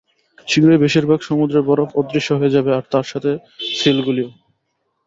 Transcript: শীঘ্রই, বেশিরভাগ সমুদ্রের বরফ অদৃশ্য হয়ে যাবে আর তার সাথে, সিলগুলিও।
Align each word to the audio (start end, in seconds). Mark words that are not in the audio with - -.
শীঘ্রই, 0.47 0.81
বেশিরভাগ 0.83 1.19
সমুদ্রের 1.21 1.67
বরফ 1.69 1.89
অদৃশ্য 1.95 2.29
হয়ে 2.33 2.53
যাবে 2.55 2.69
আর 2.73 2.83
তার 2.91 3.05
সাথে, 3.11 3.31
সিলগুলিও। 3.73 4.29